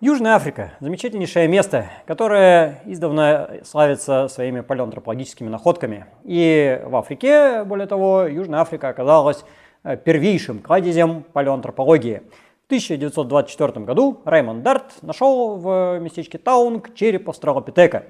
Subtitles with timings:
[0.00, 6.06] Южная Африка– замечательнейшее место, которое издавна славится своими палеоантропологическими находками.
[6.22, 9.44] И в Африке, более того, Южная Африка оказалась
[9.82, 12.22] э, первейшим кладезем палеоантропологии.
[12.62, 18.04] В 1924 году Раймонд Дарт нашел в местечке Таунг череп австралопитека.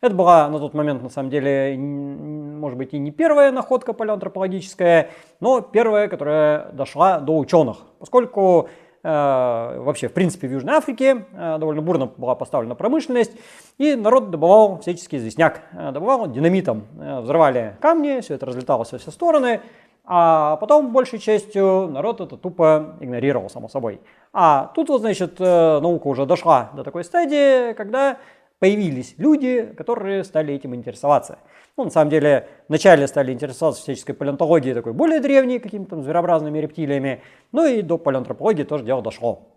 [0.00, 5.10] Это была на тот момент, на самом деле, может быть, и не первая находка палеоантропологическая,
[5.40, 8.68] но первая, которая дошла до ученых, поскольку
[9.02, 13.32] Э, вообще, в принципе, в Южной Африке э, довольно бурно была поставлена промышленность,
[13.78, 19.10] и народ добывал всяческий известняк, э, добывал динамитом, взрывали камни, все это разлеталось во все
[19.10, 19.62] стороны,
[20.04, 24.00] а потом большей частью народ это тупо игнорировал, само собой.
[24.32, 28.18] А тут вот, значит, наука уже дошла до такой стадии, когда
[28.60, 31.38] появились люди, которые стали этим интересоваться.
[31.76, 36.58] Ну, на самом деле, вначале стали интересоваться всяческой палеонтологией, такой более древней, какими-то там зверообразными
[36.58, 39.48] рептилиями, ну и до палеоантропологии тоже дело дошло.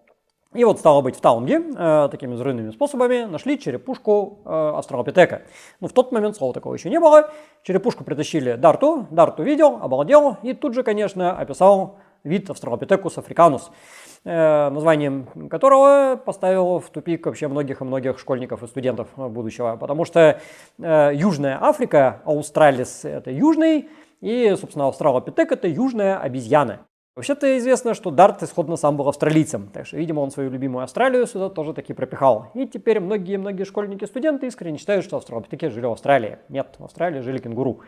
[0.54, 5.41] И вот стало быть в Таунге э, такими взрывными способами нашли черепушку э, австралопитека.
[5.79, 7.31] Ну, в тот момент слова такого еще не было.
[7.63, 13.71] Черепушку притащили Дарту, Дарт увидел, обалдел и тут же, конечно, описал вид австралопитекус африканус.
[14.26, 19.76] Э, названием которого поставил в тупик вообще многих и многих школьников и студентов будущего.
[19.76, 20.40] Потому что
[20.80, 23.90] э, Южная Африка, Аустралис это южный,
[24.21, 26.85] и, собственно, Австралопитек это южная обезьяна.
[27.15, 31.27] Вообще-то известно, что Дарт исходно сам был австралийцем, так что, видимо, он свою любимую Австралию
[31.27, 32.48] сюда тоже таки пропихал.
[32.55, 36.40] И теперь многие-многие школьники и студенты искренне считают, что австралопитеки жили в Австралии.
[36.49, 37.82] Нет, в Австралии жили кенгуру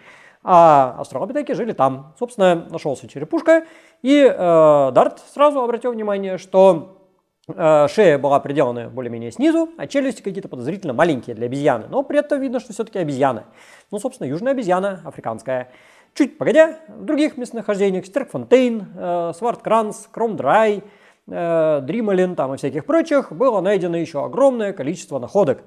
[0.47, 2.13] а австралопитеки жили там.
[2.19, 3.65] Собственно, нашелся черепушка,
[4.03, 7.01] и э, Дарт сразу обратил внимание, что
[7.47, 12.19] э, шея была приделана более-менее снизу, а челюсти какие-то подозрительно маленькие для обезьяны, но при
[12.19, 13.45] этом видно, что все-таки обезьяна.
[13.91, 15.71] Ну, собственно, южная обезьяна, африканская.
[16.13, 20.83] Чуть погодя, в других местонахождениях, Стеркфонтейн, э, Сварткранс, Кромдрай,
[21.27, 25.63] э, Дрималин там и всяких прочих, было найдено еще огромное количество находок.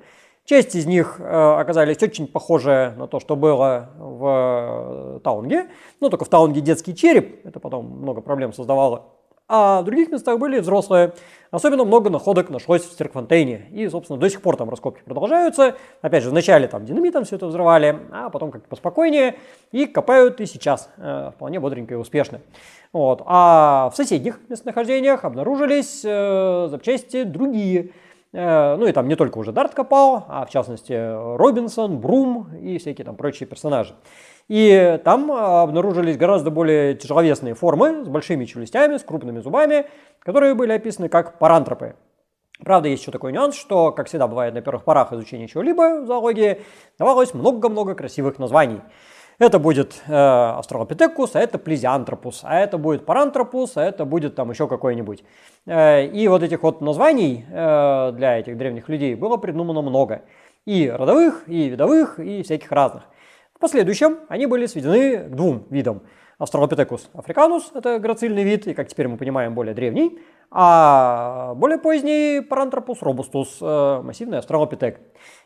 [0.48, 1.25] Часть из них э,
[1.60, 5.66] оказались очень похожи на то, что было в э, Таунге,
[6.00, 9.03] но только в Таунге детский череп, это потом много проблем создавало.
[9.47, 11.12] А в других местах были взрослые.
[11.50, 13.66] Особенно много находок нашлось в Стеркфонтейне.
[13.72, 15.76] И, собственно, до сих пор там раскопки продолжаются.
[16.00, 19.36] Опять же, вначале там динамитом все это взрывали, а потом как-то поспокойнее.
[19.72, 22.41] И копают и сейчас э, вполне бодренько и успешно.
[22.94, 23.22] Вот.
[23.26, 27.92] А в соседних местонахождениях обнаружились э, запчасти другие.
[28.33, 30.93] Э, ну и там не только уже Дарт копал, а в частности
[31.37, 33.94] Робинсон, Брум и всякие там прочие персонажи.
[34.49, 39.87] И там обнаружились гораздо более тяжеловесные формы с большими челюстями, с крупными зубами,
[40.21, 41.97] которые были описаны как парантропы.
[42.65, 46.62] Правда, есть еще такой нюанс, что, как всегда бывает на первых порах изучения чего-либо зоологии,
[46.99, 48.81] давалось много-много красивых названий.
[49.38, 54.50] Это будет э, Австралопитекус, а это Плезиантропус, а это будет Парантропус, а это будет там
[54.50, 55.22] еще какой-нибудь.
[55.65, 60.22] Э, и вот этих вот названий э, для этих древних людей было придумано много.
[60.66, 63.04] И родовых, и видовых, и всяких разных.
[63.58, 66.02] В последующем они были сведены к двум видам.
[66.38, 70.20] Австралопитекус африканус– это грацильный вид, и, как теперь мы понимаем, более древний,
[70.52, 75.00] а более поздний Парантропус робустус э,– массивный австралопитек.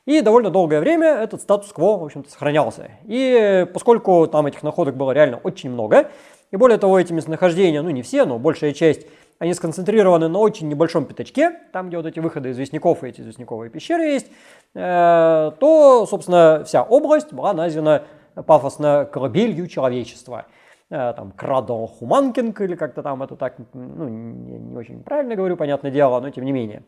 [0.04, 2.90] И довольно долгое время этот статус-кво, в общем-то, сохранялся.
[3.06, 6.10] И поскольку там этих находок было реально очень много,
[6.50, 9.06] и более того, эти местонахождения, ну не все, но большая часть,
[9.42, 13.70] они сконцентрированы на очень небольшом пятачке, там, где вот эти выходы известняков и эти известняковые
[13.70, 14.28] пещеры есть,
[14.72, 18.04] э, то, собственно, вся область была названа
[18.46, 20.46] пафосно «корабелью человечества»
[20.90, 25.56] э, там, Крадо Хуманкинг, или как-то там это так, ну, не, не очень правильно говорю,
[25.56, 26.84] понятное дело, но тем не менее,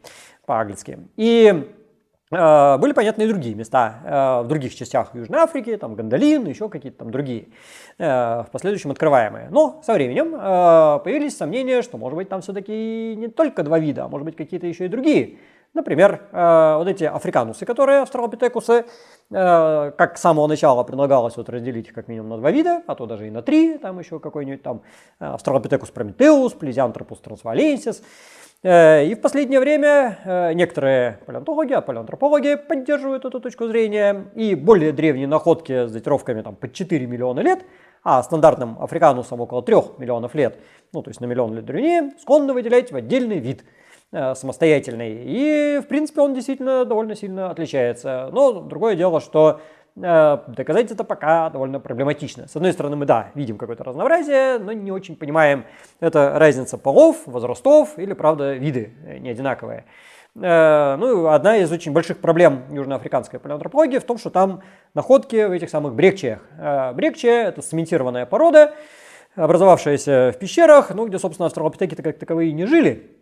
[0.46, 1.00] по-английски.
[1.16, 1.74] И
[2.78, 6.98] были понятны и другие места э, в других частях Южной Африки, там Гандалин, еще какие-то
[6.98, 7.46] там другие,
[7.98, 9.48] э, в последующем открываемые.
[9.50, 10.32] Но со временем
[11.02, 14.66] появились сомнения, что может быть там все-таки не только два вида, а может быть какие-то
[14.66, 15.38] еще и другие.
[15.74, 18.84] Например, вот эти африканусы, которые австралопитекусы,
[19.28, 23.06] как с самого начала предлагалось вот разделить их как минимум на два вида, а то
[23.06, 24.82] даже и на три, там еще какой-нибудь там
[25.18, 28.02] австралопитекус прометеус, плезиантропус трансваленсис.
[28.64, 34.30] Э, и в последнее время э, некоторые палеонтологи, а палеоантропологи поддерживают эту точку зрения.
[34.34, 37.62] И более древние находки с датировками там, под 4 миллиона лет,
[38.02, 40.58] а стандартным африканусам около 3 миллионов лет,
[40.94, 43.64] ну то есть на миллион лет древнее, склонны выделять в отдельный вид э,
[44.34, 45.24] самостоятельный.
[45.24, 48.30] И в принципе он действительно довольно сильно отличается.
[48.32, 49.60] Но другое дело, что
[49.96, 52.48] Э, доказать это пока довольно проблематично.
[52.48, 55.64] С одной стороны, мы, да, видим какое-то разнообразие, но не очень понимаем,
[56.00, 59.84] это разница полов, возрастов или, правда, виды не одинаковые.
[60.34, 64.62] Э, ну, одна из очень больших проблем южноафриканской палеоантропологии в том, что там
[64.94, 66.40] находки в этих самых брекчиях.
[66.58, 68.74] Э, брекчия– это цементированная порода,
[69.36, 73.13] образовавшаяся в пещерах, ну, где, собственно, австралопитеки-то как таковые не жили,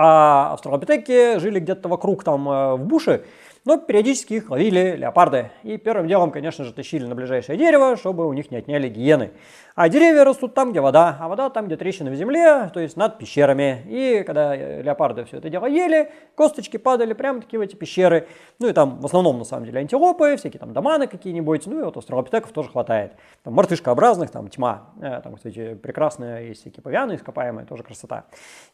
[0.00, 3.24] а австралопитеки жили где-то вокруг там э, в буше,
[3.68, 5.50] но периодически их ловили леопарды.
[5.62, 9.32] И первым делом, конечно же, тащили на ближайшее дерево, чтобы у них не отняли гиены.
[9.74, 12.96] А деревья растут там, где вода, а вода там, где трещины в земле, то есть
[12.96, 13.84] над пещерами.
[13.86, 18.26] И когда э, леопарды все это дело ели, косточки падали прямо таки в эти пещеры.
[18.58, 21.84] Ну и там в основном, на самом деле, антилопы, всякие там доманы какие-нибудь, ну и
[21.84, 23.12] вот австралопитеков тоже хватает.
[23.44, 28.24] Там мартышкообразных, там тьма, э, там, кстати, прекрасные есть всякие павианы ископаемые, тоже красота.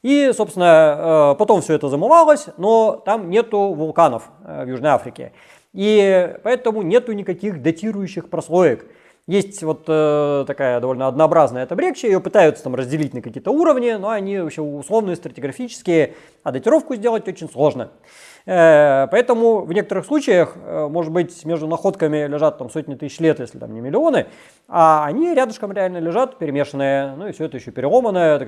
[0.03, 5.33] И, собственно, э, потом все это замывалось, но там нету вулканов в Южной Африке.
[5.73, 8.87] И поэтому нету никаких датирующих прослоек.
[9.27, 14.11] Есть вот э, такая довольно однообразная табрекча, ее пытаются там разделить на какие-то уровни, но
[14.11, 17.91] они вообще условные, стратиграфические, а датировку сделать очень сложно.
[18.45, 23.41] Э, поэтому в некоторых случаях, э, может быть, между находками лежат там сотни тысяч лет,
[23.41, 24.27] если там не миллионы,
[24.69, 28.39] а они рядышком реально лежат, перемешанные, ну и все это еще переломанное,